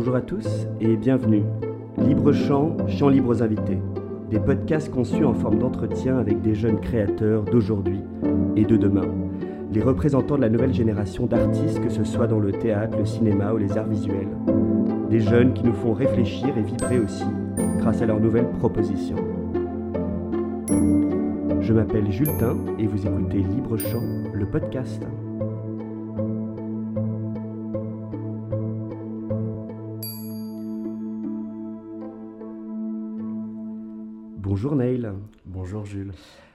[0.00, 1.42] Bonjour à tous et bienvenue.
[1.98, 3.76] Libre Chant, Chant libre aux invités.
[4.30, 8.00] Des podcasts conçus en forme d'entretien avec des jeunes créateurs d'aujourd'hui
[8.56, 9.04] et de demain.
[9.70, 13.52] Les représentants de la nouvelle génération d'artistes, que ce soit dans le théâtre, le cinéma
[13.52, 14.30] ou les arts visuels.
[15.10, 17.26] Des jeunes qui nous font réfléchir et vibrer aussi
[17.80, 19.22] grâce à leurs nouvelles propositions.
[21.60, 22.30] Je m'appelle Jules
[22.78, 25.02] et vous écoutez Libre Chant, le podcast.
[35.84, 36.12] Jules.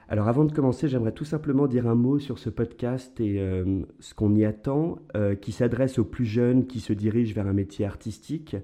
[0.07, 3.81] Alors avant de commencer, j'aimerais tout simplement dire un mot sur ce podcast et euh,
[3.99, 7.53] ce qu'on y attend, euh, qui s'adresse aux plus jeunes qui se dirigent vers un
[7.53, 8.55] métier artistique.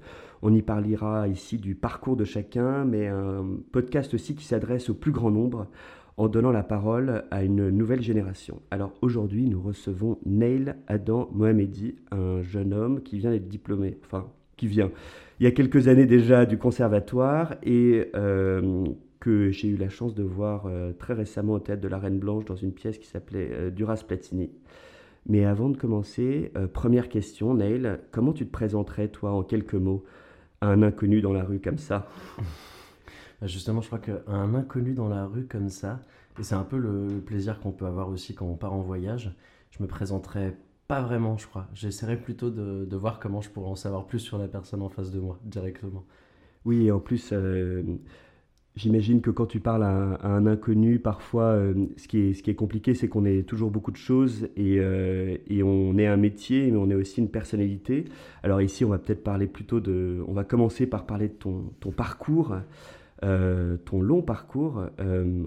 [0.43, 4.93] On y parlera ici du parcours de chacun, mais un podcast aussi qui s'adresse au
[4.93, 5.67] plus grand nombre
[6.17, 8.61] en donnant la parole à une nouvelle génération.
[8.69, 14.27] Alors aujourd'hui, nous recevons Neil Adam Mohamedi, un jeune homme qui vient d'être diplômé, enfin
[14.57, 14.91] qui vient
[15.41, 18.85] il y a quelques années déjà du conservatoire et euh,
[19.21, 22.19] que j'ai eu la chance de voir euh, très récemment au théâtre de la Reine
[22.19, 24.49] Blanche dans une pièce qui s'appelait euh, Duras Platini.
[25.27, 29.75] Mais avant de commencer, euh, première question, Neil, comment tu te présenterais, toi, en quelques
[29.75, 30.03] mots,
[30.59, 32.09] à un inconnu dans la rue comme ça?
[33.39, 35.99] Bah, Justement, je crois qu'un inconnu dans la rue comme ça,
[36.39, 39.35] et c'est un peu le, plaisir qu'on peut avoir aussi quand on part en voyage,
[39.69, 40.55] je me présenterais
[40.87, 41.67] pas vraiment, je crois.
[41.73, 44.89] J'essaierais plutôt de, de, voir comment je pourrais en savoir plus sur la personne en
[44.89, 46.05] face de moi, directement.
[46.65, 47.33] Oui, et en plus,
[48.77, 52.51] J'imagine que quand tu parles à un, inconnu, parfois, euh, ce, qui est, ce qui
[52.51, 56.15] est compliqué, c'est qu'on est toujours beaucoup de choses et, euh, et, on est un
[56.15, 58.05] métier, mais on est aussi une personnalité.
[58.43, 60.23] Alors ici, on va peut-être parler plutôt de...
[60.25, 62.55] On va commencer par parler de ton, ton parcours,
[63.25, 64.85] euh, ton long parcours.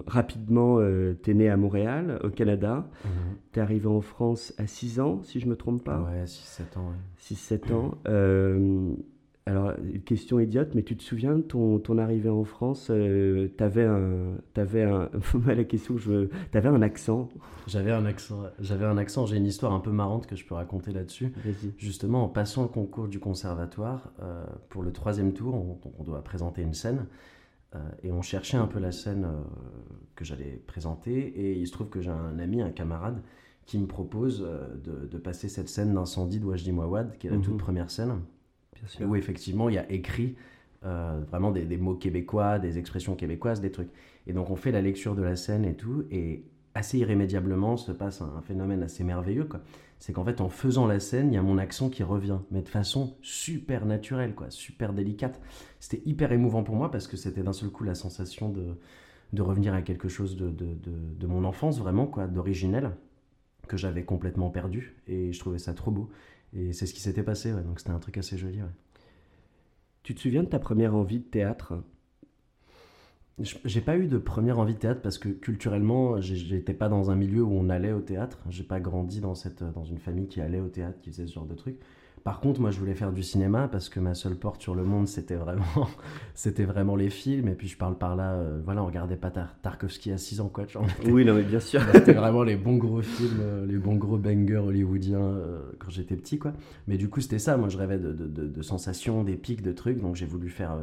[0.05, 0.77] rapidement,
[1.23, 2.87] tu es né à Montréal, au Canada.
[3.05, 3.11] Mhm.
[3.53, 6.01] Tu es arrivé en France à 6 ans, si je ne me trompe pas.
[6.01, 6.93] Ouais, 6-7 ans.
[7.17, 7.97] 6-7 ans.
[9.47, 13.47] Alors, une question idiote, mais tu te souviens de ton, ton arrivée en France euh,
[13.49, 15.11] T'avais un, avais un,
[15.45, 17.29] la question, je, t'avais un accent.
[17.67, 18.41] J'avais un accent.
[18.59, 19.27] J'avais un accent.
[19.27, 21.31] J'ai une histoire un peu marrante que je peux raconter là-dessus.
[21.77, 26.23] Justement, en passant le concours du conservatoire euh, pour le troisième tour, on, on, doit
[26.23, 27.05] présenter une scène
[27.75, 29.27] euh, et on cherchait un peu la scène
[30.15, 33.21] que j'allais présenter et il se trouve que j'ai un ami, un camarade
[33.67, 34.41] qui me propose
[34.83, 37.57] de, de, passer cette scène d'incendie de Wajdi Mouawad, qui est la toute mhm.
[37.57, 38.21] première scène.
[39.01, 40.35] Où effectivement, il y a écrit
[40.85, 43.89] euh, vraiment des, mots québécois, des expressions québécoises, des trucs.
[44.27, 46.43] Et donc, on fait la lecture de la scène et tout, et
[46.75, 49.61] assez irrémédiablement se passe un, phénomène assez merveilleux, quoi.
[49.97, 52.61] C'est qu'en fait, en faisant la scène, il y a mon accent qui revient, mais
[52.61, 55.41] de façon super naturelle, quoi, super délicate.
[55.79, 58.75] C'était hyper émouvant pour moi parce que c'était d'un seul coup la sensation de,
[59.31, 62.91] de revenir à quelque chose de, de, de mon enfance, vraiment, quoi, d'originel,
[63.67, 66.09] que j'avais complètement perdu, et je trouvais ça trop beau.
[66.55, 68.59] Et c'est ce qui s'était passé, donc c'était un truc assez joli.
[70.03, 71.73] Tu te souviens de ta première envie de théâtre?
[73.39, 77.15] J'ai pas eu de première envie de théâtre parce que culturellement, j'étais pas dans un
[77.15, 78.39] milieu où on allait au théâtre.
[78.49, 81.33] J'ai pas grandi dans, cette, dans une famille qui allait au théâtre, qui faisait ce
[81.33, 81.79] genre de trucs.
[82.25, 84.83] Par contre, moi, je voulais faire du cinéma parce que ma seule porte sur le
[84.83, 85.87] monde, c'était vraiment,
[86.33, 87.47] c'était vraiment les films.
[87.49, 89.31] Et puis, je parle par là, euh, voilà, on regardait pas
[89.61, 90.65] Tarkovsky à 6 ans, quoi.
[91.05, 91.81] oui, non, mais bien sûr.
[91.93, 96.15] c'était vraiment les bons gros films, euh, les bons gros bangers hollywoodiens euh, quand j'étais
[96.15, 96.53] petit, quoi.
[96.87, 97.57] Mais du coup, c'était ça.
[97.57, 100.01] Moi, je rêvais de, de, de, de sensations, d'épiques, de trucs.
[100.01, 100.79] Donc, j'ai voulu faire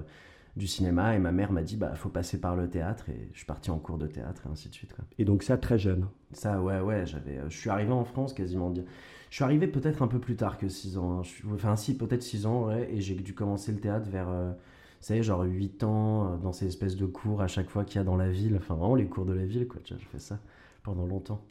[0.55, 3.39] du cinéma et ma mère m'a dit bah faut passer par le théâtre et je
[3.39, 5.03] suis parti en cours de théâtre et ainsi de suite quoi.
[5.19, 6.09] Et donc ça très jeune.
[6.33, 8.69] Ça ouais ouais j'avais je suis arrivé en France quasiment
[9.33, 11.21] je suis arrivé peut-être un peu plus tard que 6 ans.
[11.21, 11.23] Hein.
[11.55, 15.07] Enfin, si, peut-être 6 ans, ouais, et j'ai dû commencer le théâtre vers, euh, vous
[15.07, 17.99] savez, genre 8 ans, euh, dans ces espèces de cours à chaque fois qu'il y
[17.99, 18.55] a dans la ville.
[18.59, 19.81] Enfin, vraiment les cours de la ville, quoi.
[19.87, 20.39] J'ai fait ça
[20.83, 21.43] pendant longtemps.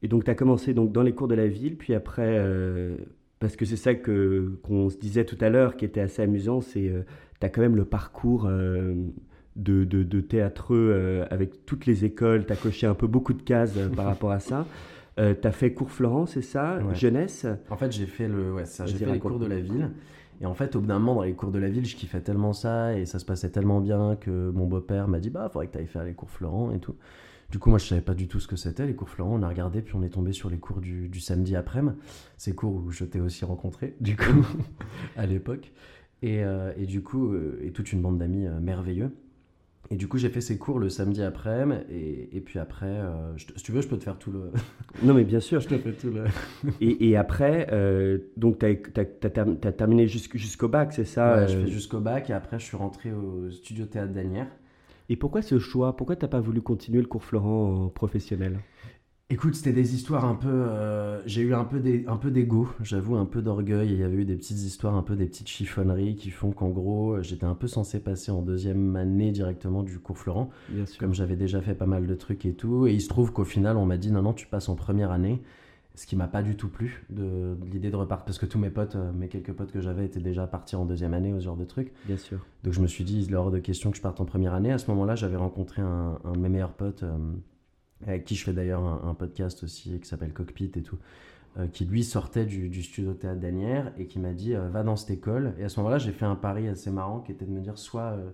[0.00, 2.96] Et donc, tu as commencé donc, dans les cours de la ville, puis après, euh,
[3.38, 6.62] parce que c'est ça que, qu'on se disait tout à l'heure, qui était assez amusant,
[6.62, 6.90] c'est
[7.38, 8.48] tu as quand même le parcours.
[9.56, 13.42] De, de, de, théâtreux avec toutes les écoles, tu as coché un peu beaucoup de
[13.42, 14.66] cases par rapport à ça.
[15.18, 16.80] Euh, tu as fait cours Florent, c'est ça?
[16.94, 17.46] Jeunesse?
[17.70, 19.90] En fait, j'ai fait, le, ouais, ça, j'ai fait les cours de la ville.
[20.40, 22.20] Et en fait, au bout d'un moment, dans les cours de la ville, je kiffais
[22.20, 25.68] tellement ça et ça se passait tellement bien que mon beau-père m'a dit Bah, faudrait
[25.68, 26.96] que tu ailles faire les cours Florent et tout.
[27.50, 29.36] Du coup, moi, je savais pas du tout ce que c'était, les cours Florent.
[29.38, 31.96] On a regardé, puis on est tombé sur les cours du, du samedi après-midi.
[32.36, 34.44] Ces cours où je t'ai aussi rencontré, du coup,
[35.16, 35.72] à l'époque.
[36.22, 39.12] Et, euh, et, du coup, euh, et toute une bande d'amis merveilleux.
[39.90, 41.82] Et du coup, j'ai fait ces cours le samedi après-midi.
[41.90, 44.50] Et, et, puis après, euh, si tu veux, je peux te faire tout le.
[45.02, 45.60] non, mais bien sûr.
[45.60, 46.24] je te fais tout le.
[46.80, 51.66] et, et, après, euh, donc, tu as, terminé jusqu'au bac, c'est ça ouais, je fais
[51.66, 52.30] jusqu'au bac.
[52.30, 54.50] Et après, je suis rentré au studio théâtre d'Anières.
[55.10, 55.96] Et pourquoi ce choix?
[55.96, 58.58] Pourquoi tu n'as pas voulu continuer le cours Florent en professionnel?
[59.30, 60.48] Écoute, c'était des histoires un peu.
[60.50, 63.90] Euh, j'ai eu un peu des, un peu d'ego, j'avoue, un peu d'orgueil.
[63.90, 66.68] Il y avait eu des petites histoires, un peu des petites chiffonneries qui font qu'en
[66.68, 70.98] gros, j'étais un peu censé passer en deuxième année directement du cours Florent, Bien sûr.
[70.98, 72.86] comme j'avais déjà fait pas mal de trucs et tout.
[72.86, 75.10] Et il se trouve qu'au final, on m'a dit non, non, tu passes en première
[75.10, 75.40] année.
[75.96, 78.68] Ce qui m'a pas du tout plu de, l'idée de repartir, parce que tous mes
[78.68, 81.56] potes, euh, mes quelques potes que j'avais étaient déjà partis en deuxième année, au genre
[81.56, 81.92] de trucs.
[82.04, 82.44] Bien sûr.
[82.64, 84.52] Donc je me suis dit, il est hors de question que je parte en première
[84.54, 84.72] année.
[84.72, 87.04] À ce moment-là, j'avais rencontré un, un de mes meilleurs potes.
[87.04, 87.16] Euh,
[88.06, 90.98] avec qui je fais d'ailleurs un, podcast aussi qui s'appelle Cockpit et tout,
[91.58, 94.96] euh, qui lui sortait du, studio théâtre d'Anières et qui m'a dit euh, va dans
[94.96, 95.54] cette école.
[95.58, 97.78] Et à ce moment-là, j'ai fait un pari assez marrant qui était de me dire
[97.78, 98.30] soit, euh,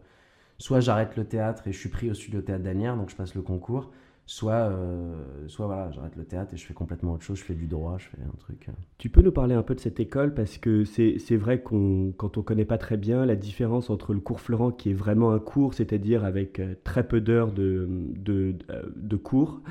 [0.58, 3.34] soit j'arrête le théâtre et je suis pris au studio théâtre d'Anières, donc je passe
[3.34, 3.90] le concours,
[4.30, 5.12] soit, euh,
[5.48, 7.96] soit voilà, j'arrête le théâtre et je fais complètement autre chose, je fais du droit,
[7.98, 8.68] je fais un truc.
[8.68, 8.72] Euh.
[8.96, 10.34] Tu peux nous parler un peu de cette école?
[10.34, 14.20] Parce que c'est vrai qu'on quand on connaît pas très bien la différence entre le
[14.20, 18.54] cours Florent qui est vraiment un cours, c'est-à-dire avec euh, très peu d'heures de, de,
[18.94, 19.62] de, cours,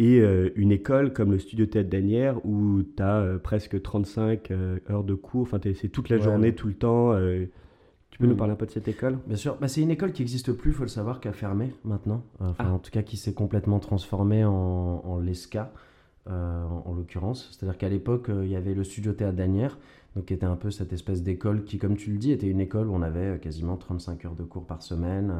[0.00, 0.18] et
[0.56, 4.50] une école comme le studio théâtre d'Anières où tu as presque 35
[4.90, 7.16] heures de cours, enfin c'est toute la journée, tout le temps.
[8.18, 8.38] Tu peux nous mm.
[8.38, 9.18] parler un peu de cette école?
[9.28, 9.56] Bien sûr.
[9.60, 12.24] Bah, c'est une école qui n'existe plus, il faut le savoir, qui a fermé maintenant.
[12.40, 12.72] Enfin, ah.
[12.72, 14.50] En tout cas, qui s'est complètement transformée en,
[15.04, 15.72] en l'ESCA,
[16.28, 17.48] euh, en, l'occurrence.
[17.52, 19.78] C'est-à-dire qu'à l'époque, euh, il y avait le studio théâtre d'Anières,
[20.16, 22.60] donc qui était un peu cette espèce d'école qui, comme tu le dis, était une
[22.60, 25.32] école où on avait euh, quasiment 35 heures de cours par semaine,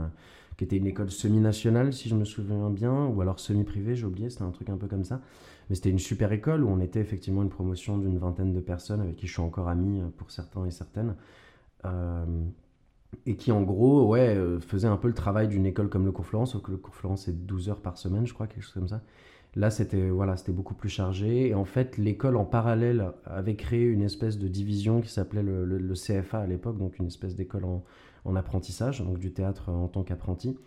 [0.56, 4.30] qui était une école semi-nationale, si je me souviens bien, ou alors semi-privée, j'ai oublié,
[4.30, 5.20] c'était un truc un peu comme ça.
[5.68, 9.00] Mais c'était une super école où on était effectivement une promotion d'une vingtaine de personnes
[9.00, 11.16] avec qui je suis encore ami pour certains et certaines.
[11.84, 12.24] Euh,
[13.26, 16.12] et qui en gros ouais, euh, faisait un peu le travail d'une école comme le
[16.12, 18.62] cours Florence, sauf que le cours Florence c'est 12 heures par semaine, je crois, quelque
[18.62, 19.02] chose comme ça.
[19.56, 21.48] Là, c'était voilà, c'était beaucoup plus chargé.
[21.48, 25.64] Et en fait, l'école en parallèle avait créé une espèce de division qui s'appelait le,
[25.64, 27.82] le, CFA à l'époque, donc une espèce d'école en,
[28.24, 30.58] en, apprentissage, donc du théâtre en tant qu'apprenti,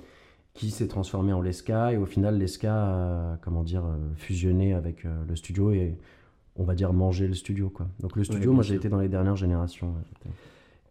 [0.55, 1.93] qui s'est transformé en l'ESCA.
[1.93, 5.97] Et au final, l'ESCA a, comment dire, euh, fusionné avec le studio et
[6.55, 7.69] on va dire manger le studio.
[7.69, 7.87] Quoi.
[7.99, 9.93] Donc le studio, moi j'ai été dans les dernières générations.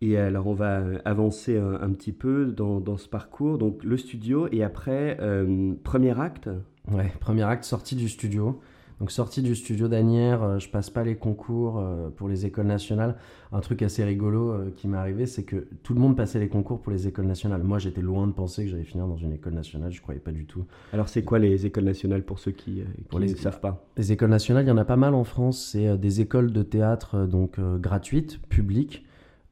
[0.03, 3.59] Et alors, on va avancer un, petit peu dans, dans, ce parcours.
[3.59, 6.49] Donc, le studio et après, euh, premier acte
[6.91, 8.61] Ouais, premier acte, sortie du studio.
[8.99, 12.67] Donc, sortie du studio d'Anières, euh, je passe pas les concours euh, pour les écoles
[12.67, 13.17] nationales.
[13.53, 16.81] Un truc assez rigolo qui m'est arrivé, c'est que tout le monde passait les concours
[16.81, 17.63] pour les écoles nationales.
[17.63, 20.33] Moi, j'étais loin de penser que j'allais finir dans une école nationale, je croyais pas
[20.33, 20.65] du tout.
[20.95, 23.85] Alors, c'est quoi les écoles nationales pour ceux qui ne savent pas?
[23.99, 25.73] Les écoles nationales, il y en a pas mal en France.
[25.73, 29.05] C'est des écoles de théâtre donc gratuites, publiques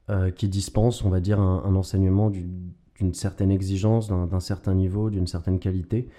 [0.09, 5.27] euh, qui dispensent, on va dire, un, enseignement d'une certaine exigence, d'un certain niveau, d'une
[5.27, 6.09] certaine qualité,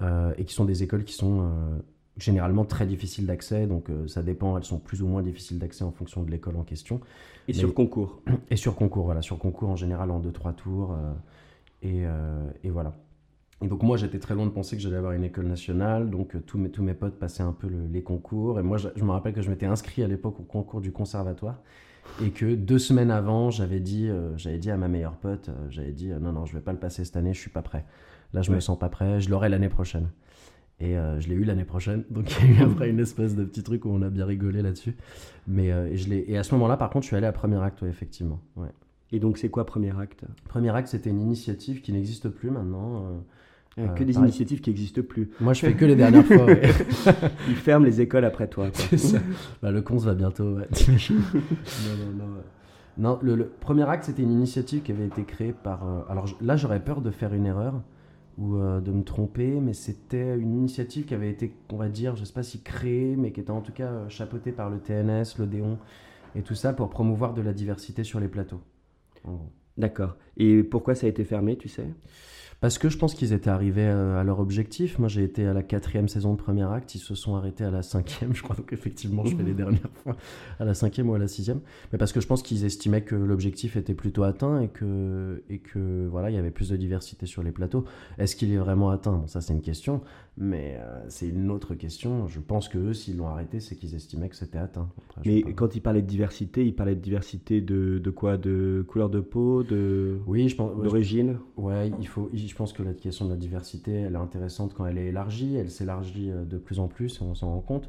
[0.00, 1.78] euh, et qui sont des écoles qui sont euh,
[2.18, 5.90] généralement très difficiles d'accès, donc ça dépend, elles sont plus ou moins difficiles d'accès en
[5.90, 7.00] fonction de l'école en question.
[7.48, 8.22] Et sur concours.
[8.50, 10.96] Et sur concours, voilà, sur concours en général en 2-3 tours,
[11.82, 12.04] et,
[12.62, 12.94] et, voilà.
[13.60, 16.36] Et donc moi j'étais très loin de penser que j'allais avoir une école nationale, donc
[16.46, 19.10] tous, mes, tous mes potes passaient un peu les concours, et moi je, je me
[19.10, 21.60] rappelle que je m'étais inscrit à l'époque au concours du conservatoire,
[22.22, 25.52] et que deux semaines avant, j'avais dit, euh, j'avais dit à ma meilleure pote, euh,
[25.70, 27.62] j'avais dit euh, non non, je vais pas le passer cette année, je suis pas
[27.62, 27.84] prêt.
[28.32, 30.08] Là, je me sens pas prêt, je l'aurai l'année prochaine.
[30.80, 33.44] Et je l'ai eu l'année prochaine, donc il y a eu après une espèce de
[33.44, 34.96] petit truc où on a bien rigolé là-dessus.
[35.46, 37.84] Mais et je et à ce moment-là, par contre, je suis allé à premier acte,
[37.84, 38.40] effectivement.
[38.56, 38.70] Ouais.
[39.12, 40.24] Et donc, c'est quoi premier acte?
[40.48, 43.22] Premier acte, c'était une initiative qui n'existe plus maintenant.
[43.78, 45.30] Euh, que des initiatives qui n'existent plus.
[45.40, 46.46] Moi, je fais que les dernières fois.
[47.48, 48.68] Ils ferment les écoles après toi.
[49.62, 52.42] Bah, le cons va bientôt, non, non, non.
[52.98, 55.88] Non, le, premier acte, c'était une initiative qui avait été créée par.
[55.88, 57.82] Euh, alors là, j'aurais peur de faire une erreur
[58.36, 62.16] ou euh, de me tromper, mais c'était une initiative qui avait été, on va dire,
[62.16, 64.78] je ne sais pas si créée, mais qui était en tout cas chapeautée par le
[64.78, 65.78] TNS, l'Odéon
[66.34, 68.60] et tout ça pour promouvoir de la diversité sur les plateaux.
[69.78, 70.16] D'accord.
[70.36, 71.86] Et pourquoi ça a été fermé, tu sais?
[72.62, 75.00] Parce que je pense qu'ils étaient arrivés euh, à leur objectif.
[75.00, 76.94] Moi, j'ai été à la quatrième saison de premier acte.
[76.94, 78.54] Ils se sont arrêtés à la cinquième, je crois.
[78.54, 80.16] Donc, effectivement, je fais les dernières fois
[80.60, 81.60] à la cinquième ou à la sixième.
[81.90, 85.58] Mais parce que je pense qu'ils estimaient que l'objectif était plutôt atteint et que, et
[85.58, 87.84] que voilà, il y avait plus de diversité sur les plateaux.
[88.18, 89.16] Est-ce qu'il est vraiment atteint?
[89.16, 90.00] Bon, ça, c'est une question.
[90.38, 92.26] Mais euh, c'est une autre question.
[92.28, 94.88] Je pense que eux, s'ils l'ont arrêté, c'est qu'ils estimaient que c'était atteint.
[95.26, 98.38] mais quand ils parlaient de diversité, ils parlaient de diversité de, de quoi?
[98.38, 99.62] De couleur de peau?
[99.62, 100.80] De Oui, je pense.
[100.80, 101.38] D'origine?
[101.56, 104.84] Ouais, il faut je pense que la question de la diversité, elle est intéressante quand
[104.84, 105.56] elle est élargie.
[105.56, 107.88] Elle s'élargit euh, de plus en plus et on s'en rend compte.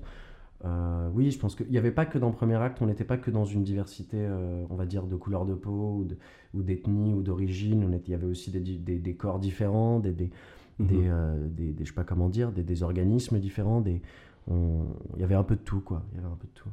[0.63, 3.03] Euh, oui, je pense qu'il n'y avait pas que dans le premier acte, on n'était
[3.03, 6.05] pas que dans une diversité, euh, on va dire, de couleur de peau
[6.53, 7.99] ou d'ethnie ou d'origine.
[8.05, 10.31] Il y avait aussi des, des, corps différents, des, des,
[10.79, 11.49] mhm.
[11.49, 13.81] des, je sais pas comment dire, des, organismes différents.
[13.81, 14.01] Des,
[14.49, 16.03] il y avait un peu de tout, quoi.
[16.13, 16.69] Il y avait un peu de tout.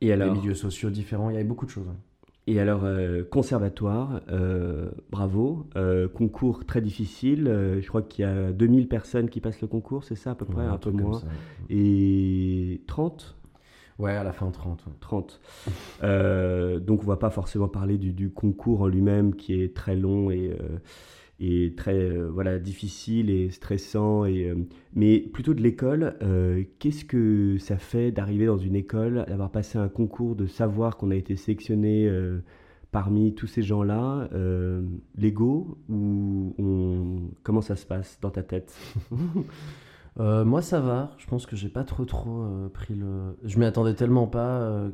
[0.00, 0.32] Et alors...
[0.32, 1.88] Des milieux sociaux différents, il y avait beaucoup de choses.
[2.48, 5.66] Et alors, euh, conservatoire, euh, bravo.
[5.76, 7.44] Euh, concours très difficile.
[7.44, 10.46] je crois qu'il y a 2000 personnes qui passent le concours, c'est ça à peu
[10.46, 11.20] près, un, peu moins.
[11.68, 13.36] Et 30
[13.98, 14.82] Ouais, à la fin 30.
[15.00, 15.40] 30.
[16.86, 20.30] donc on va pas forcément parler du, du concours en lui-même qui est très long
[20.30, 20.56] et
[21.40, 24.56] et très euh, voilà difficile et stressant et euh,
[24.94, 29.78] mais plutôt de l'école euh, qu'est-ce que ça fait d'arriver dans une école d'avoir passé
[29.78, 32.10] un concours de savoir qu'on a été sélectionné
[32.90, 34.28] parmi tous ces gens-là
[35.16, 36.54] l'ego ou
[37.42, 38.74] comment ça se passe dans ta tête?
[40.18, 41.14] Moi ça va.
[41.18, 44.90] Je pense que j'ai pas trop trop pris le je m'y attendais tellement pas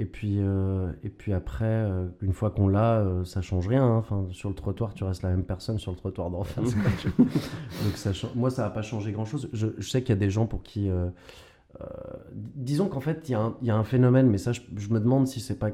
[0.00, 3.84] et puis, euh, et puis après, euh, une fois qu'on l'a, euh, ça change rien.
[3.84, 3.98] Hein.
[3.98, 6.74] Enfin, sur le trottoir, tu restes la même personne sur le trottoir d'en face.
[6.74, 9.50] Donc ça, moi, ça n'a pas changé grand-chose.
[9.52, 10.90] Je, sais qu'il y a des gens pour qui...
[12.34, 15.38] disons qu'en fait, il y, y, a un phénomène, mais ça, je, me demande si
[15.38, 15.70] c'est pas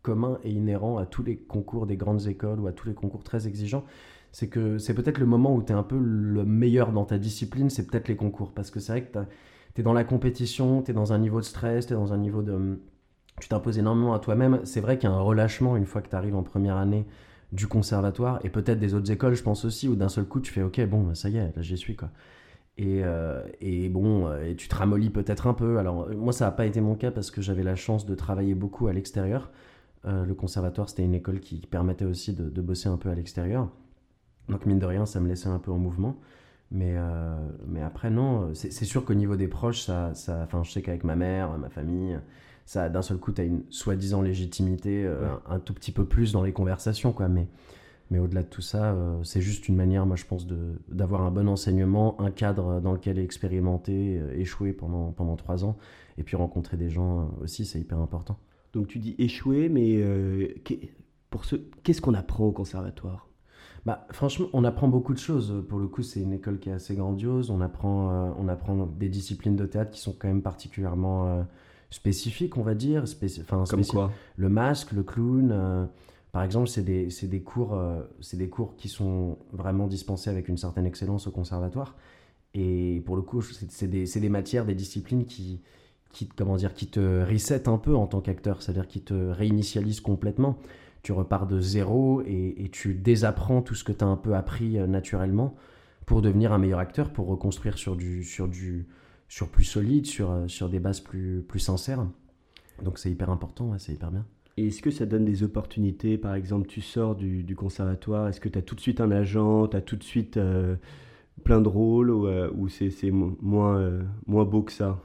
[0.00, 3.24] commun et inhérent à tous les concours des grandes écoles ou à tous les concours
[3.24, 3.84] très exigeants.
[4.32, 7.18] C'est que c'est peut-être le moment où tu es un peu le meilleur dans ta
[7.18, 8.52] discipline, c'est peut-être les concours.
[8.52, 9.18] Parce que c'est vrai que
[9.74, 12.14] tu es dans la compétition, tu es dans un niveau de stress, tu es dans
[12.14, 12.80] un niveau de
[13.40, 14.60] tu t'imposes énormément à toi-même.
[14.64, 17.06] C'est vrai qu'il y a un relâchement une fois que tu arrives en première année
[17.52, 20.52] du conservatoire et peut-être des autres écoles, je pense aussi, où d'un seul coup tu
[20.52, 22.10] fais ok, bon, ça y est, là j'y suis quoi.
[22.78, 25.78] Et, euh, et bon, euh, tu te ramollis peut-être un peu.
[25.78, 28.54] Alors moi ça n'a pas été mon cas parce que j'avais la chance de travailler
[28.54, 29.50] beaucoup à l'extérieur.
[30.06, 33.70] Euh, le conservatoire c'était une école qui permettait aussi de, bosser un peu à l'extérieur.
[34.48, 36.16] Donc mine de rien ça me laissait un peu en mouvement.
[36.72, 36.96] Mais,
[37.68, 41.14] mais après non, c'est sûr qu'au niveau des proches, ça, ça, je sais qu'avec ma
[41.14, 42.18] mère, ma famille,
[42.66, 46.32] ça d'un seul coup tu as une soi-disant légitimité euh, un, tout petit peu plus
[46.32, 47.48] dans les conversations quoi mais
[48.10, 50.46] mais au-delà de tout ça euh, c'est juste une manière moi je pense
[50.88, 55.76] d'avoir un bon enseignement un cadre dans lequel expérimenter euh, échouer pendant pendant trois ans
[56.18, 58.36] et puis rencontrer des gens aussi c'est hyper important
[58.72, 60.02] donc tu dis échouer mais
[61.30, 63.28] pour ce qu'est-ce qu'on apprend au conservatoire?
[63.84, 65.64] Bah, franchement, on apprend beaucoup de choses.
[65.68, 67.50] Pour le coup, c'est une école qui est assez grandiose.
[67.50, 71.46] On apprend, on apprend des disciplines de théâtre qui sont quand même particulièrement
[71.90, 73.04] spécifiques, on va dire.
[73.40, 75.50] enfin, Comme quoi Le masque, le clown.
[75.52, 75.86] Euh,
[76.32, 78.02] par exemple, c'est des, des, cours, euh,
[78.34, 81.96] des cours qui sont vraiment dispensés avec une certaine excellence au conservatoire.
[82.54, 85.62] Et pour le coup, c'est des, des, matières, des disciplines qui,
[86.12, 90.00] qui, comment dire, qui te reset un peu en tant qu'acteur, c'est-à-dire qui te réinitialisent
[90.00, 90.58] complètement.
[91.02, 94.34] Tu repars de zéro et, et tu désapprends tout ce que tu as un peu
[94.34, 95.54] appris euh, naturellement
[96.04, 98.86] pour devenir un meilleur acteur, pour reconstruire sur du, sur du,
[99.28, 102.06] sur plus solide, sur, euh, sur des bases plus, plus sincères.
[102.82, 104.24] Donc c'est hyper important, c'est hyper bien.
[104.56, 106.16] Et est-ce que ça donne des opportunités?
[106.16, 109.10] Par exemple, tu sors du, du conservatoire, est-ce que tu as tout de suite un
[109.10, 110.76] agent, tu as tout de suite euh,
[111.44, 115.00] plein de rôles ou, euh, ou c'est moins, moins beau que ça?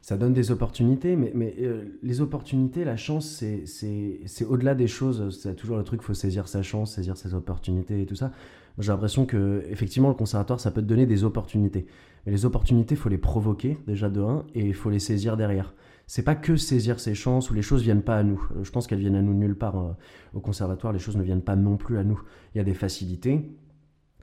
[0.00, 1.56] Ça donne des opportunités, mais, mais
[2.02, 5.40] les opportunités, la chance, c'est au-delà des choses.
[5.40, 8.30] C'est toujours le truc, il faut saisir sa chance, saisir ses opportunités et tout ça.
[8.78, 11.86] J'ai l'impression que effectivement le conservatoire, ça peut te donner des opportunités.
[12.26, 15.74] Mais les opportunités, faut les provoquer déjà de 1 et il faut les saisir derrière.
[16.06, 18.42] C'est pas que saisir ses chances ou les choses viennent pas à nous.
[18.62, 19.92] Je pense qu'elles viennent à nous nulle part euh,
[20.34, 20.92] au conservatoire.
[20.92, 22.20] Les choses ne viennent pas non plus à nous.
[22.54, 23.50] Il y a des facilités,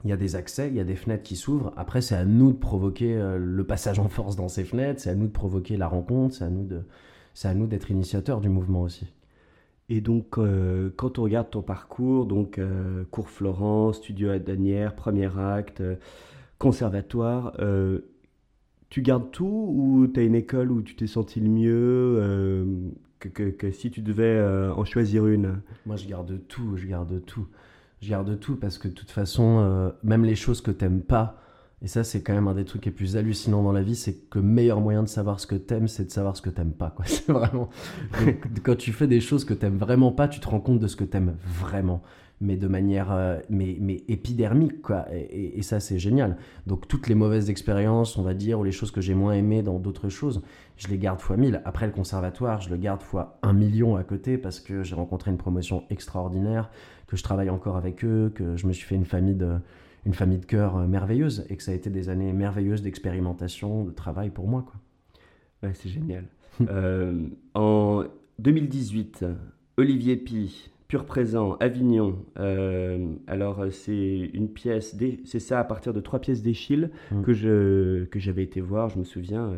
[0.04, 1.72] il y a des accès, il y a des fenêtres qui s'ouvrent.
[1.76, 5.10] Après, c'est à nous de provoquer euh, le passage en force dans ces fenêtres, c'est
[5.10, 6.82] à nous de provoquer la rencontre, c'est à nous de,
[7.34, 9.12] c'est à nous d'être initiateurs du mouvement aussi.
[9.88, 12.60] Et donc, euh, quand on regarde ton parcours, donc
[13.10, 15.82] cours Florence, studio à Danière, premier acte,
[16.62, 18.02] conservatoire, euh,
[18.88, 22.64] tu gardes tout ou tu as une école où tu t'es senti le mieux euh,
[23.18, 25.60] que, si tu devais euh, en choisir une?
[25.86, 27.48] Moi, je garde tout, je garde tout.
[28.00, 31.40] Je garde tout parce que de toute façon, même les choses que t'aimes pas,
[31.82, 34.28] et ça, c'est quand même un des trucs les plus hallucinants dans la vie, c'est
[34.28, 36.72] que le meilleur moyen de savoir ce que t'aimes, c'est de savoir ce que t'aimes
[36.72, 36.90] pas.
[36.90, 37.04] Quoi.
[37.08, 37.70] C'est vraiment.
[38.62, 40.94] quand tu fais des choses que t'aimes vraiment pas, tu te rends compte de ce
[40.94, 42.02] que t'aimes vraiment
[42.42, 45.06] mais de manière euh, mais, mais épidermique quoi.
[45.12, 46.36] Et, ça c'est génial.
[46.66, 49.62] Donc toutes les mauvaises expériences on va dire ou les choses que j'ai moins aimées
[49.62, 50.42] dans d'autres choses
[50.76, 51.62] je les garde fois mille.
[51.64, 55.30] Après le conservatoire je le garde fois un million à côté parce que j'ai rencontré
[55.30, 56.70] une promotion extraordinaire
[57.06, 59.58] que je travaille encore avec eux que je me suis fait une famille de
[60.04, 63.84] une famille de cœur euh, merveilleuse et que ça a été des années merveilleuses d'expérimentation
[63.84, 64.80] de travail pour moi quoi.
[65.62, 66.26] Ouais, c'est génial.
[66.68, 68.04] Euh, en
[68.38, 69.24] 2018
[69.78, 72.18] Olivier Pi Pur Présent, Avignon.
[72.38, 74.94] Euh, alors, c'est une pièce,
[75.24, 77.22] c'est ça, à partir de trois pièces d'Echille mm.
[77.22, 79.52] que, je, que j'avais été voir, je me souviens,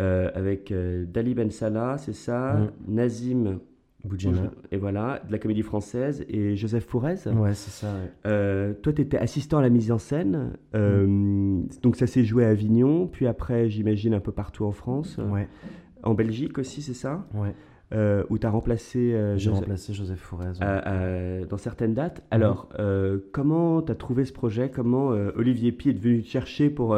[0.00, 2.94] euh, avec euh, Dali Ben Salah, c'est ça, mm.
[2.94, 3.58] Nazim
[4.04, 4.50] Boudjana.
[4.70, 7.26] Et voilà, de la comédie française, et Joseph Fourez.
[7.34, 7.94] Ouais, c'est ça.
[8.82, 11.68] toi, tu étais assistant à la mise en scène, mm.
[11.82, 15.18] donc ça s'est joué à Avignon, puis après, j'imagine, un peu partout en France.
[15.32, 15.48] Ouais.
[16.02, 17.26] En Belgique aussi, c'est ça?
[17.32, 17.54] Ouais.
[17.92, 20.52] Où tu as remplacé, J'ai remplacé Joseph Fourez
[21.48, 22.22] dans certaines dates.
[22.30, 22.68] Alors,
[23.32, 24.70] comment tu as trouvé ce projet?
[24.70, 26.96] Comment Olivier Pi est devenu te chercher pour,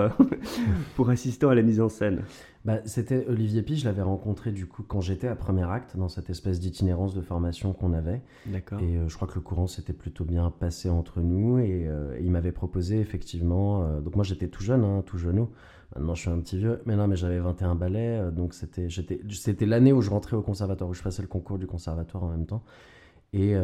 [0.97, 2.23] pour assistant à la mise en scène?
[2.65, 6.09] Bah, C'était Olivier Pi, je l'avais rencontré du coup quand j'étais à Premier Acte, dans
[6.09, 8.21] cette espèce d'itinérance de formation qu'on avait.
[8.45, 8.81] D'accord.
[8.81, 11.59] Et euh, je crois que le courant s'était plutôt bien passé entre nous.
[11.59, 13.85] Et, euh, il m'avait proposé effectivement.
[13.85, 15.49] Euh, donc moi j'étais tout jeune, hein, tout genou.
[15.95, 16.81] Maintenant je suis un petit vieux.
[16.87, 18.31] Mais non, mais j'avais 21 ballets.
[18.33, 18.89] donc c'était,
[19.31, 22.31] c'était l'année où je rentrais au conservatoire, où je passais le concours du conservatoire en
[22.31, 22.63] même temps.
[23.35, 23.55] Et,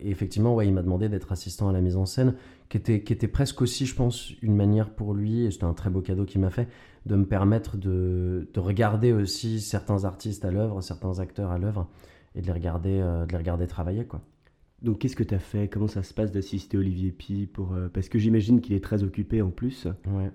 [0.00, 2.34] effectivement, ouais, il m'a demandé d'être assistant à la mise en scène,
[2.70, 5.74] qui était, qui était presque aussi, je pense, une manière pour lui, et c'était un
[5.74, 6.66] très beau cadeau qu'il m'a fait,
[7.04, 11.88] de me permettre de, de regarder aussi certains artistes à l'œuvre, certains acteurs à l'œuvre,
[12.34, 14.04] et de les regarder, euh, de les regarder travailler.
[14.04, 14.22] quoi.
[14.82, 15.68] Donc qu'est-ce que tu as fait?
[15.68, 19.02] Comment ça se passe d'assister Olivier Pi pour, euh, Parce que j'imagine qu'il est très
[19.02, 19.86] occupé en plus.
[20.06, 20.30] Ouais.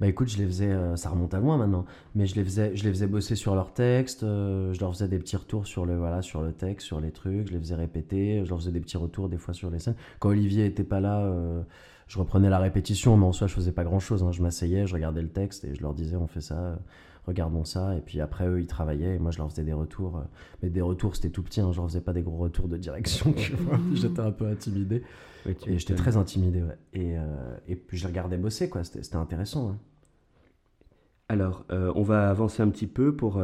[0.00, 2.74] Bah écoute, je les faisais, euh, ça remonte à loin maintenant, mais je les faisais,
[2.76, 5.96] je les faisais bosser sur leur texte, je leur faisais des petits retours sur le,
[5.96, 8.80] voilà, sur le texte, sur les trucs, je les faisais répéter, je leur faisais des
[8.80, 9.96] petits retours des fois sur les scènes.
[10.18, 11.30] Quand Olivier était pas là,
[12.06, 14.22] je reprenais la répétition, mais en soi, je faisais pas grand chose.
[14.22, 14.32] Hein.
[14.32, 16.78] Je m'asseyais, je regardais le texte et je leur disais, on fait ça,
[17.26, 17.96] regardons ça.
[17.96, 20.18] Et puis après, eux, ils travaillaient et moi, je leur faisais des retours.
[20.18, 20.22] Euh.
[20.62, 21.60] Mais des retours, c'était tout petit.
[21.60, 21.72] Hein.
[21.72, 23.34] Je leur faisais pas des gros retours de direction,
[23.94, 25.02] j'étais un peu intimidé.
[25.46, 28.84] et j'étais très intimidé, Et, euh, et puis, je les regardais bosser, quoi.
[28.84, 29.70] C'était intéressant.
[29.70, 29.78] Hein.
[31.28, 33.42] Alors, euh, on va avancer un petit peu pour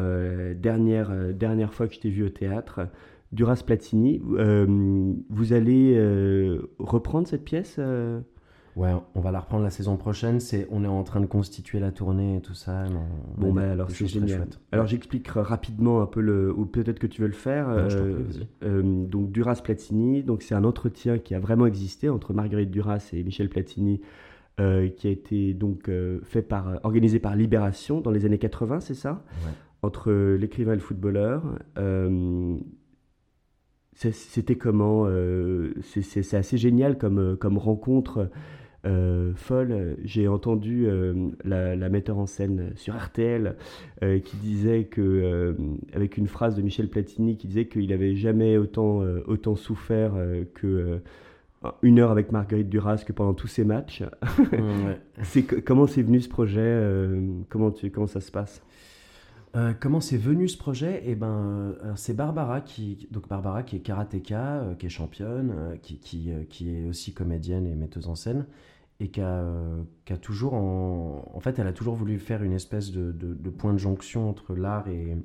[0.57, 2.89] dernière, dernière fois que je t'ai vu au théâtre.
[3.33, 7.81] Duras Platini, vous allez reprendre cette pièce
[8.75, 10.41] Ouais, on va la reprendre la saison prochaine.
[10.41, 12.85] C'est, on est en train de constituer la tournée et tout ça.
[13.37, 14.47] bon, bah alors c'est génial.
[14.73, 17.69] Alors j'explique rapidement un peu le, ou peut-être que tu veux le faire.
[17.69, 17.89] euh,
[18.65, 23.11] euh, donc Duras Platini, donc c'est un entretien qui a vraiment existé entre Marguerite Duras
[23.13, 24.01] et Michel Platini,
[24.59, 25.91] euh, qui a été donc
[26.23, 29.23] fait par, organisé par Libération dans les années 80, c'est ça?
[29.45, 29.53] Ouais.
[29.83, 31.43] Entre l'écrivain et le footballeur.
[33.95, 35.07] C'était comment
[35.83, 38.31] C'est assez génial comme, comme rencontre
[38.85, 39.97] euh, folle.
[40.03, 43.55] J'ai entendu euh, la, metteur en scène sur RTL
[44.03, 45.57] euh, qui disait que,
[45.95, 50.15] avec une phrase de Michel Platini, qui disait qu'il n'avait jamais autant, autant souffert
[50.55, 51.01] que
[51.83, 54.03] une heure avec Marguerite Duras que pendant tous ces matchs.
[55.23, 56.81] c'est comment c'est venu ce projet
[57.49, 58.63] comment, tu, comment ça se passe?
[59.81, 61.03] Comment c'est venu ce projet?
[61.05, 66.31] Eh ben, c'est Barbara qui, donc Barbara qui est karatéka, qui est championne, qui, qui,
[66.49, 68.47] qui, est aussi comédienne et metteuse en scène,
[69.01, 69.45] et qui a,
[70.21, 73.79] toujours en, en fait elle a toujours voulu faire une espèce de, de, point de
[73.79, 75.17] jonction entre l'art et,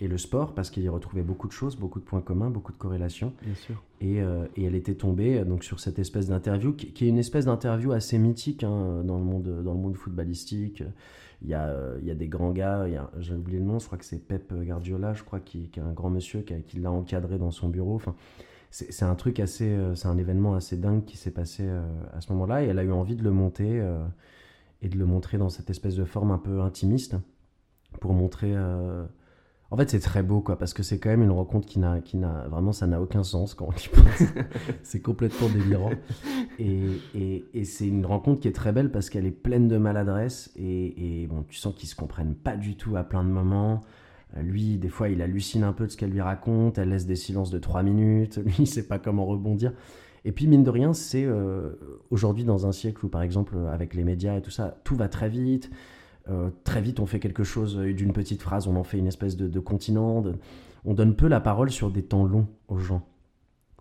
[0.00, 2.72] et, le sport parce qu'il y retrouvait beaucoup de choses, beaucoup de points communs, beaucoup
[2.72, 3.32] de corrélations.
[3.42, 3.82] Bien sûr.
[4.00, 7.44] Et, euh, et elle était tombée donc sur cette espèce d'interview qui, est une espèce
[7.44, 10.82] d'interview assez mythique hein, dans, le monde, dans le monde footballistique.
[11.42, 12.86] Il y, a, il y a des grands gars,
[13.18, 15.92] j'ai oublié le nom, je crois que c'est Pep Guardiola, je crois, qui, est un
[15.92, 17.94] grand monsieur qui, l'a encadré dans son bureau.
[17.94, 18.14] Enfin,
[18.70, 22.20] c'est un truc assez, euh, c'est un événement assez dingue qui s'est passé euh, à
[22.20, 24.04] ce moment-là et elle a eu envie de le monter euh,
[24.80, 27.16] et de le montrer dans cette espèce de forme un peu intimiste
[28.00, 28.54] pour montrer.
[29.72, 32.00] En fait, c'est très beau quoi parce que c'est quand même une rencontre qui n'a,
[32.00, 34.28] qui n'a vraiment ça n'a aucun sens quand on y pense.
[34.82, 35.92] c'est complètement délirant
[36.58, 36.80] et,
[37.14, 40.50] et, et c'est une rencontre qui est très belle parce qu'elle est pleine de maladresse
[40.56, 43.84] et, et bon, tu sens qu'ils se comprennent pas du tout à plein de moments.
[44.36, 47.06] Euh, lui, des fois, il hallucine un peu de ce qu'elle lui raconte, elle laisse
[47.06, 49.72] des silences de trois minutes, lui, il sait pas comment rebondir.
[50.24, 51.70] Et puis, mine de rien, c'est euh,
[52.10, 55.08] aujourd'hui dans un siècle où, par exemple, avec les médias et tout ça, tout va
[55.08, 55.70] très vite.
[56.28, 59.36] Euh, très vite, on fait quelque chose d'une petite phrase, on en fait une espèce
[59.36, 60.22] de, continent.
[60.84, 63.06] On donne peu la parole sur des temps longs aux gens.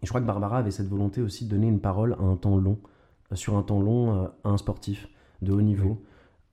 [0.01, 2.35] Et je crois que Barbara avait cette volonté aussi de donner une parole à un
[2.35, 2.79] temps long,
[3.33, 5.09] sur un temps long à un sportif
[5.41, 6.01] de haut niveau.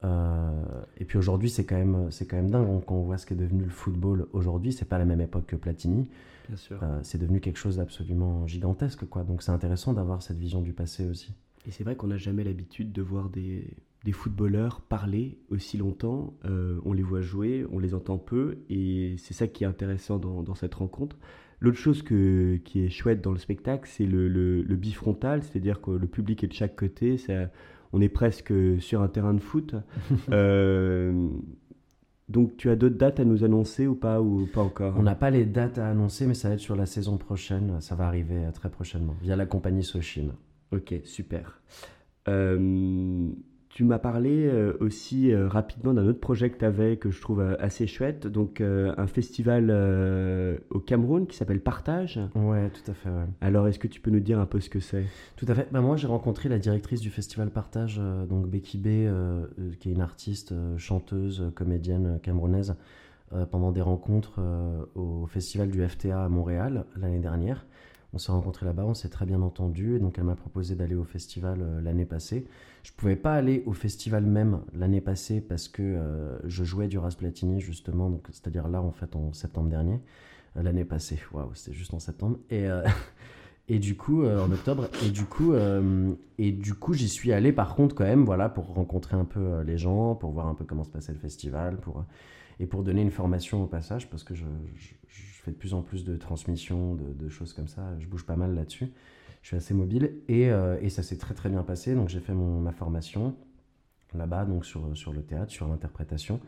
[0.04, 0.62] Euh,
[0.98, 3.34] et puis aujourd'hui, c'est quand même, c'est quand même dingue quand on voit ce qu'est
[3.34, 4.72] devenu le football aujourd'hui.
[4.72, 6.08] C'est pas la même époque que Platini.
[6.48, 6.78] Bien sûr.
[6.82, 9.24] Euh, c'est devenu quelque chose d'absolument gigantesque, quoi.
[9.24, 11.34] Donc c'est intéressant d'avoir cette vision du passé aussi.
[11.66, 13.66] Et c'est vrai qu'on n'a jamais l'habitude de voir des,
[14.06, 16.34] des, footballeurs parler aussi longtemps.
[16.44, 20.18] Euh, on les voit jouer, on les entend peu, et c'est ça qui est intéressant
[20.18, 21.16] dans, dans cette rencontre.
[21.60, 25.80] L'autre chose que, qui est chouette dans le spectacle, c'est le, le, le, bifrontal, c'est-à-dire
[25.80, 27.16] que le public est de chaque côté.
[27.16, 27.50] Ça,
[27.92, 29.74] on est presque sur un terrain de foot.
[30.30, 31.28] Euh,
[32.28, 34.94] donc tu as d'autres dates à nous annoncer ou pas ou pas encore?
[34.98, 37.80] On n'a pas les dates à annoncer, mais ça va être sur la saison prochaine.
[37.80, 40.34] Ça va arriver euh, très prochainement via la compagnie Sochin.
[40.72, 41.60] Ok, super.
[42.28, 43.28] Euh,
[43.76, 47.20] tu m'as parlé euh, aussi euh, rapidement d'un autre projet que tu avais que je
[47.20, 49.70] trouve euh, assez chouette, donc un festival
[50.70, 52.18] au Cameroun qui s'appelle Partage.
[52.34, 53.10] Ouais, tout à fait.
[53.42, 55.04] Alors, est-ce que tu peux nous dire un peu ce que c'est?
[55.36, 55.68] Tout à fait.
[55.72, 58.88] Bah, moi, j'ai rencontré la directrice du festival Partage, donc Becky B,
[59.78, 62.76] qui est une artiste, chanteuse, comédienne camerounaise,
[63.50, 64.40] pendant des rencontres
[64.94, 67.66] au festival du FTA à Montréal l'année dernière.
[68.12, 70.94] On s'est rencontrés là-bas, on s'est très bien entendu, et donc elle m'a proposé d'aller
[70.94, 72.46] au festival l'année passée.
[72.82, 76.00] Je ne pouvais pas aller au festival même l'année passée parce que
[76.44, 80.00] je jouais du Ras Platini justement, c'est-à-dire là en fait en septembre dernier,
[80.54, 82.68] l'année passée, waouh, c'était juste en septembre, et
[83.68, 87.32] Et du coup, euh, en octobre, et du coup, euh, et du coup, j'y suis
[87.32, 90.46] allé par contre quand même, voilà, pour rencontrer un peu euh, les gens, pour voir
[90.46, 92.04] un peu comment se passait le festival, pour
[92.60, 94.44] et pour donner une formation au passage, parce que je,
[95.46, 98.54] fais de plus en plus de transmissions, de, choses comme ça, je bouge pas mal
[98.54, 98.92] là-dessus,
[99.42, 102.34] je suis assez mobile, et, et ça s'est très très bien passé, donc j'ai fait
[102.34, 103.34] mon, ma formation
[104.14, 106.40] là-bas, donc sur, sur le théâtre, sur l'interprétation,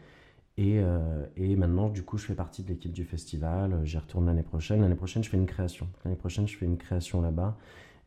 [0.58, 3.80] euh, et, maintenant, du coup, je fais partie de l'équipe du festival.
[3.84, 4.80] J'y retourne l'année prochaine.
[4.80, 5.88] L'année prochaine, je fais une création.
[6.04, 7.56] L'année prochaine, je fais une création là-bas.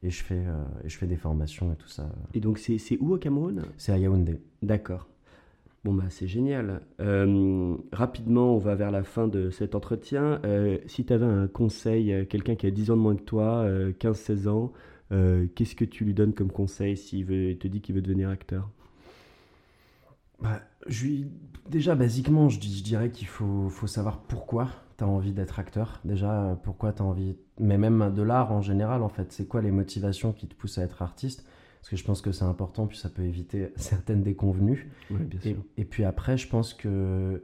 [0.04, 2.10] Et je, fais, euh, et je fais des formations et tout ça.
[2.34, 3.64] Et donc, c'est où au Cameroun?
[3.78, 4.42] C'est à Yaoundé.
[4.62, 5.08] D'accord.
[5.84, 6.82] Bon, bah, c'est génial.
[7.00, 10.40] Euh, rapidement, on va vers la fin de cet entretien.
[10.86, 13.66] si tu avais un conseil, quelqu'un qui a 10 ans de moins que toi,
[14.00, 14.74] 15-16 ans,
[15.10, 17.26] qu'est-ce que tu lui donnes comme conseil s'il
[17.58, 18.70] te dit qu'il veut devenir acteur?
[20.40, 21.08] Bah, je
[21.70, 24.68] Déjà, basiquement, je, dirais qu'il faut, faut, savoir pourquoi
[24.98, 26.02] tu as envie d'être acteur.
[26.04, 27.38] Déjà, pourquoi tu as envie.
[27.60, 29.32] Mais même de l'art en général, en fait.
[29.32, 31.46] C'est quoi les motivations qui te poussent à être artiste?
[31.82, 34.90] Parce que je pense que c'est important, puis ça peut éviter certaines déconvenues.
[35.78, 37.44] et, puis après, je pense que.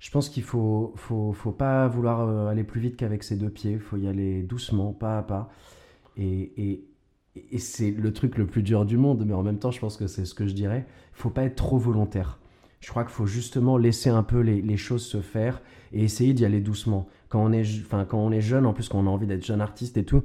[0.00, 3.48] Je pense qu'il faut, faut, faut pas vouloir euh, aller plus vite qu'avec ses deux
[3.48, 3.72] pieds.
[3.72, 5.50] Il faut y aller doucement, pas à pas.
[6.18, 6.84] Et, et,
[7.50, 9.96] et c'est le truc le plus dur du monde, mais en même temps, je pense
[9.96, 10.86] que c'est ce que je dirais.
[11.16, 12.38] Il faut pas être trop volontaire.
[12.80, 16.44] Je crois qu'il faut justement laisser un peu les, choses se faire et essayer d'y
[16.44, 17.08] aller doucement.
[17.30, 19.44] Quand on, est, enfin, quand on est jeune, en plus, quand on a envie d'être
[19.44, 20.22] jeune artiste et tout,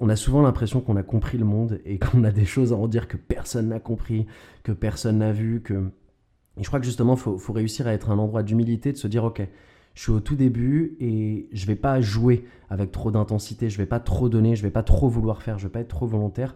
[0.00, 2.76] on a souvent l'impression qu'on a compris le monde et qu'on a des choses à
[2.76, 4.26] en dire que personne n'a compris,
[4.62, 5.62] que personne n'a vu.
[5.62, 5.90] Que...
[6.58, 8.98] Et je crois que justement, il faut, faut, réussir à être un endroit d'humilité, de
[8.98, 9.42] se dire, OK,
[9.94, 13.86] je suis au tout début et je vais pas jouer avec trop d'intensité, je vais
[13.86, 16.54] pas trop donner, je vais pas trop vouloir faire, je vais pas être trop volontaire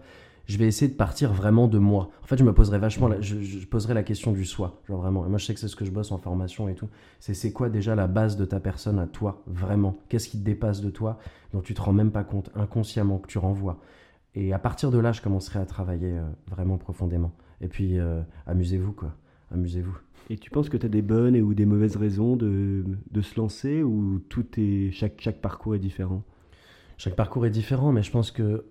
[0.50, 2.10] je vais essayer de partir vraiment de moi.
[2.24, 5.24] En fait, je me poserai vachement, la, je, poserai la question du soi, genre vraiment.
[5.24, 6.88] Et moi, je sais que c'est ce que je bosse en formation et tout.
[7.20, 9.96] C'est c'est quoi déjà la base de ta personne à toi, vraiment?
[10.08, 11.20] Qu'est-ce qui te dépasse de toi,
[11.52, 13.78] dont tu te rends même pas compte, inconsciemment, que tu renvoies?
[14.34, 17.30] Et à partir de là, je commencerai à travailler euh, vraiment profondément.
[17.60, 19.14] Et puis, euh, amusez-vous, quoi.
[19.52, 19.96] Amusez-vous.
[20.30, 23.20] Et tu penses que tu as des bonnes et ou des mauvaises raisons de, de
[23.20, 26.24] se lancer ou tout est chaque, chaque parcours est différent?
[26.98, 28.66] Chaque parcours est différent, mais je pense que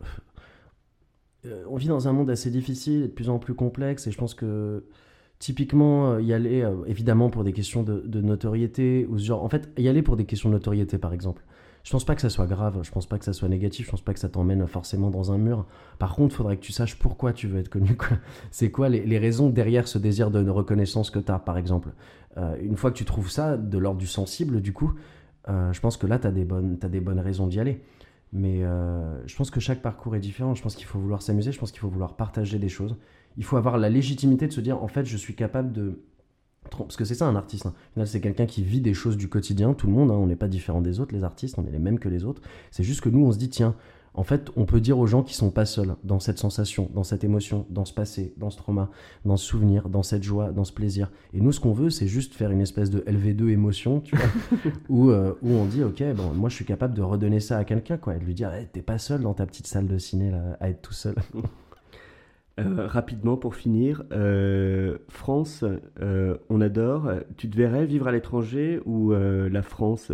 [1.46, 4.12] euh, on vit dans un monde assez difficile et de plus en plus complexe et
[4.12, 4.84] je pense que
[5.40, 9.70] typiquement euh, y aller euh, évidemment pour des questions de, notoriété ou genre en fait
[9.78, 11.46] y aller pour des questions de notoriété par exemple.
[11.86, 13.92] Je pense pas que ça soit grave je pense pas que ça soit négatif je
[13.92, 15.66] pense pas que ça t'emmène forcément dans un mur.
[15.98, 17.98] Par contre faudrait que tu saches pourquoi tu veux être connu
[18.52, 21.90] c'est quoi les, raisons derrière ce désir de reconnaissance que tu as par exemple?
[22.62, 24.94] Une fois que tu trouves ça de l'ordre du sensible du coup
[25.48, 26.44] je pense que là tu as des
[27.00, 27.82] bonnes raisons d'y aller
[28.32, 30.54] mais euh, je pense que chaque parcours est différent.
[30.56, 31.52] Je pense qu'il faut vouloir s'amuser.
[31.52, 32.96] Je pense qu'il faut vouloir partager des choses.
[33.38, 36.02] Il faut avoir la légitimité de se dire, en fait, je suis capable de...
[36.78, 37.66] Parce que c'est ça un artiste.
[37.66, 38.06] Hein.
[38.06, 39.74] C'est quelqu'un qui vit des choses du quotidien.
[39.74, 40.16] Tout le monde, hein.
[40.16, 42.42] on n'est pas différent des autres, les artistes, on est les mêmes que les autres.
[42.70, 43.76] C'est juste que nous, on se dit, tiens,
[44.14, 47.04] en fait, on peut dire aux gens qui sont pas seuls dans cette sensation, dans
[47.04, 48.90] cette émotion, dans ce passé, dans ce trauma,
[49.26, 51.12] dans ce souvenir, dans cette joie, dans ce plaisir.
[51.34, 54.26] Et nous, ce qu'on veut, c'est juste faire une espèce de LV2 émotion, tu vois,
[55.14, 57.98] euh, où, on dit, ok, bon, moi, je suis capable de redonner ça à quelqu'un,
[57.98, 60.32] quoi, et de lui dire, hey, t'es pas seul dans ta petite salle de ciné
[60.32, 61.16] là, à être tout seul.
[62.60, 65.64] Euh, rapidement pour finir, euh, France,
[66.50, 67.10] on adore.
[67.38, 70.12] Tu te verrais vivre à l'étranger ou la France,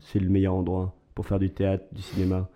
[0.00, 2.50] c'est le meilleur endroit pour faire du théâtre, du cinéma?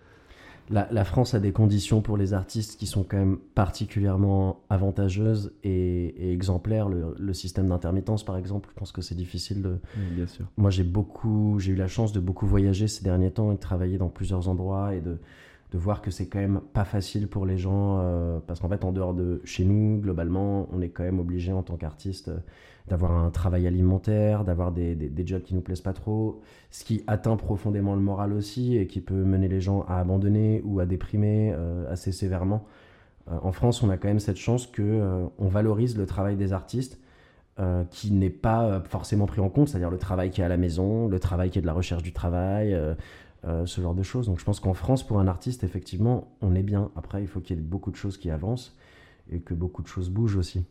[0.71, 6.33] La, France a des conditions pour les artistes qui sont quand même particulièrement avantageuses et,
[6.33, 6.89] exemplaires.
[6.89, 9.79] Le, système d'intermittence, par exemple, je pense que c'est difficile de.
[10.13, 10.47] bien sûr.
[10.57, 13.61] Moi, j'ai beaucoup, j'ai eu la chance de beaucoup voyager ces derniers temps et de
[13.61, 15.19] travailler dans plusieurs endroits et de,
[15.73, 18.85] de voir que c'est quand même pas facile pour les gens euh, parce qu'en fait,
[18.85, 22.31] en dehors de chez nous, globalement, on est quand même obligé en tant qu'artiste
[22.89, 26.41] d'avoir un travail alimentaire, d'avoir des, des, jobs qui nous plaisent pas trop,
[26.71, 30.63] ce qui atteint profondément le moral aussi et qui peut mener les gens à abandonner
[30.65, 32.65] ou à déprimer euh, assez sévèrement.
[33.31, 36.37] Euh, en France, on a quand même cette chance que euh, on valorise le travail
[36.37, 36.99] des artistes
[37.91, 41.09] qui n'est pas forcément pris en compte, c'est-à-dire le travail qui est à la maison,
[41.09, 42.75] le travail qui est de la recherche du travail,
[43.45, 44.29] ce genre de choses.
[44.29, 46.91] Donc je pense qu'en France, pour un artiste, effectivement, on est bien.
[46.97, 48.75] Après, il faut qu'il y ait beaucoup de choses qui avancent
[49.31, 50.65] et que beaucoup de choses bougent aussi.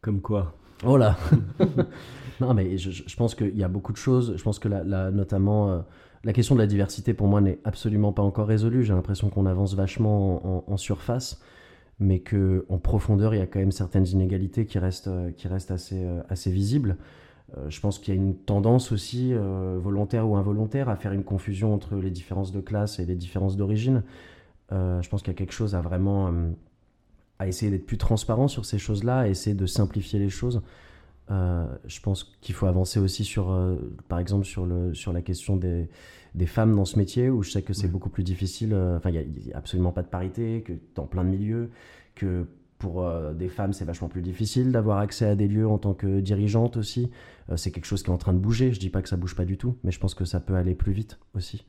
[0.00, 0.56] Comme quoi?
[0.86, 1.16] Oh là
[2.40, 4.34] Non, mais je, pense qu'il y a beaucoup de choses.
[4.36, 5.78] Je pense que la, notamment euh,
[6.24, 8.82] la question de la diversité pour moi n'est absolument pas encore résolue.
[8.82, 11.40] J'ai l'impression qu'on avance vachement en, surface,
[12.00, 15.70] mais qu'en profondeur, il y a quand même certaines inégalités qui restent, euh, qui restent
[15.70, 16.96] assez, euh, assez visibles.
[17.68, 21.72] je pense qu'il y a une tendance aussi, volontaire ou involontaire, à faire une confusion
[21.72, 24.02] entre les différences de classe et les différences d'origine.
[24.72, 26.32] je pense qu'il y a quelque chose à vraiment
[27.38, 30.62] à essayer d'être plus transparent sur ces choses-là, à essayer de simplifier les choses.
[31.30, 33.76] Euh, je pense qu'il faut avancer aussi sur, euh,
[34.08, 35.88] par exemple, sur, le, sur la question des,
[36.34, 38.72] des femmes dans ce métier, où je sais que c'est beaucoup plus difficile.
[38.74, 41.70] Euh, enfin, il n'y a, absolument pas de parité, que dans plein de milieux,
[42.14, 42.46] que
[42.78, 46.20] pour des femmes, c'est vachement plus difficile d'avoir accès à des lieux en tant que
[46.20, 47.10] dirigeante aussi.
[47.56, 48.74] c'est quelque chose qui est en train de bouger.
[48.74, 50.54] Je dis pas que ça bouge pas du tout, mais je pense que ça peut
[50.54, 51.64] aller plus vite aussi.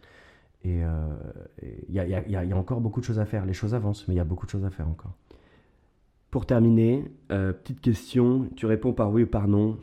[0.66, 0.82] Et
[1.88, 3.46] il y, y, y, a encore beaucoup de choses à faire.
[3.46, 5.14] Les choses avancent, mais il y a beaucoup de choses à faire encore.
[6.36, 9.78] Pour terminer, euh, petite question, tu réponds par oui ou par non.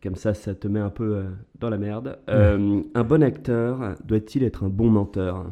[0.00, 1.24] Comme ça, ça te met un peu euh,
[1.58, 2.20] dans la merde.
[2.28, 5.50] Euh, un bon acteur doit-il être un bon menteur?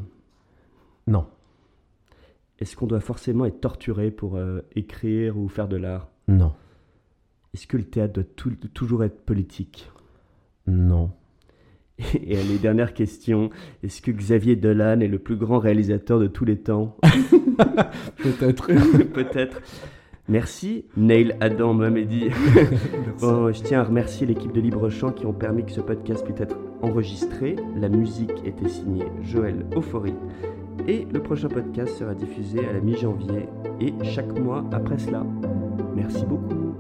[1.08, 1.26] Non.
[2.60, 4.38] Est-ce qu'on doit forcément être torturé pour
[4.76, 6.06] écrire ou faire de l'art?
[6.28, 6.52] Non.
[7.52, 9.90] Est-ce que le théâtre doit toujours être politique?
[10.68, 11.10] Non.
[11.98, 13.50] Et, les dernières questions,
[13.82, 16.96] est-ce que Xavier Dolan est le plus grand réalisateur de tous les temps?
[18.22, 18.68] Peut-être.
[19.12, 19.60] Peut-être.
[20.30, 22.30] Merci Neil Adam Mohamedi.
[23.20, 26.24] bon, je tiens à remercier l'équipe de Libre Chant qui ont permis que ce podcast
[26.24, 27.56] puisse être enregistré.
[27.74, 30.14] La musique était signée Joël Euphorie.
[30.86, 33.48] Et le prochain podcast sera diffusé à la mi-janvier
[33.80, 35.26] et chaque mois après cela.
[35.96, 36.76] Merci beaucoup.